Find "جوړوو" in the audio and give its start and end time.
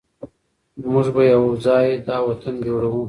2.67-2.99